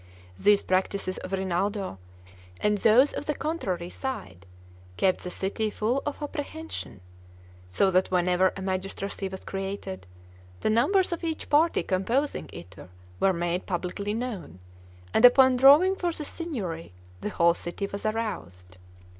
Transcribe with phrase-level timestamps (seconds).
[0.35, 1.99] These practices of Rinaldo,
[2.59, 4.47] and those of the contrary side,
[4.97, 7.01] kept the city full of apprehension,
[7.69, 10.07] so that whenever a magistracy was created,
[10.61, 12.75] the numbers of each party composing it
[13.19, 14.57] were made publicly known,
[15.13, 18.77] and upon drawing for the Signory the whole city was aroused.